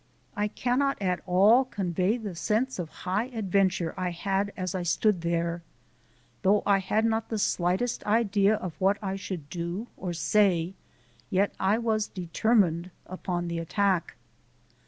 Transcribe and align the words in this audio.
I 0.35 0.47
cannot 0.47 0.99
at 0.99 1.21
all 1.27 1.63
convey 1.63 2.17
the 2.17 2.33
sense 2.33 2.79
of 2.79 2.89
high 3.05 3.25
adventure 3.25 3.93
I 3.95 4.09
had 4.09 4.51
as 4.57 4.73
I 4.73 4.81
stood 4.81 5.21
there. 5.21 5.61
Though 6.41 6.63
I 6.65 6.79
had 6.79 7.05
not 7.05 7.29
the 7.29 7.37
slightest 7.37 8.03
idea 8.07 8.55
of 8.55 8.73
what 8.81 8.97
I 8.99 9.15
should 9.15 9.47
do 9.51 9.85
or 9.95 10.11
say, 10.13 10.73
yet 11.29 11.53
I 11.59 11.77
was 11.77 12.07
determined 12.07 12.89
upon 13.05 13.47
the 13.47 13.59
attack. 13.59 14.15